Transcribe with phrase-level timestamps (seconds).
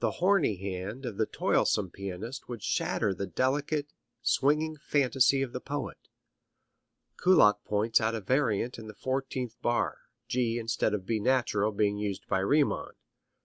[0.00, 3.86] The horny hand of the toilsome pianist would shatter the delicate,
[4.20, 6.08] swinging fantasy of the poet.
[7.16, 11.98] Kullak points out a variant in the fourteenth bar, G instead of B natural being
[11.98, 12.94] used by Riemann.